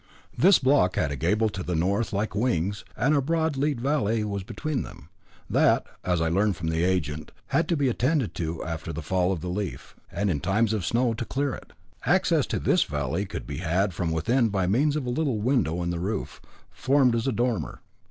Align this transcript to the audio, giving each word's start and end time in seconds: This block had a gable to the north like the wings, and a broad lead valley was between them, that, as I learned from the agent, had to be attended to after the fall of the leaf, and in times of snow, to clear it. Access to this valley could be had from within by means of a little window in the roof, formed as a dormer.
This 0.35 0.57
block 0.57 0.95
had 0.95 1.11
a 1.11 1.15
gable 1.15 1.49
to 1.49 1.61
the 1.61 1.75
north 1.75 2.11
like 2.11 2.31
the 2.33 2.39
wings, 2.39 2.83
and 2.97 3.15
a 3.15 3.21
broad 3.21 3.55
lead 3.55 3.79
valley 3.79 4.23
was 4.23 4.41
between 4.41 4.81
them, 4.81 5.09
that, 5.47 5.85
as 6.03 6.19
I 6.21 6.27
learned 6.27 6.55
from 6.55 6.69
the 6.69 6.83
agent, 6.83 7.31
had 7.49 7.67
to 7.69 7.77
be 7.77 7.87
attended 7.87 8.33
to 8.33 8.63
after 8.63 8.91
the 8.91 9.03
fall 9.03 9.31
of 9.31 9.41
the 9.41 9.47
leaf, 9.49 9.95
and 10.11 10.31
in 10.31 10.39
times 10.39 10.73
of 10.73 10.87
snow, 10.87 11.13
to 11.13 11.23
clear 11.23 11.53
it. 11.53 11.71
Access 12.03 12.47
to 12.47 12.57
this 12.57 12.81
valley 12.81 13.27
could 13.27 13.45
be 13.45 13.57
had 13.57 13.93
from 13.93 14.09
within 14.09 14.49
by 14.49 14.65
means 14.65 14.95
of 14.95 15.05
a 15.05 15.11
little 15.11 15.37
window 15.39 15.83
in 15.83 15.91
the 15.91 15.99
roof, 15.99 16.41
formed 16.71 17.13
as 17.13 17.27
a 17.27 17.31
dormer. 17.31 17.81